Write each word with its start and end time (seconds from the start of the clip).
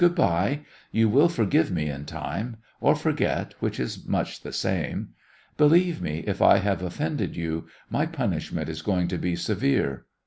"Good 0.01 0.15
by. 0.15 0.61
You 0.91 1.09
will 1.09 1.29
forgive 1.29 1.69
me 1.71 1.87
in 1.87 2.05
time 2.05 2.57
or 2.79 2.95
forget, 2.95 3.53
which 3.59 3.79
is 3.79 4.03
much 4.03 4.41
the 4.41 4.51
same. 4.51 5.09
Believe 5.57 6.01
me, 6.01 6.23
if 6.25 6.41
I 6.41 6.57
have 6.57 6.81
offended 6.81 7.35
you, 7.35 7.67
my 7.87 8.07
punishment 8.07 8.67
is 8.67 8.81
going 8.81 9.07
to 9.09 9.19
be 9.19 9.35
severe. 9.35 10.07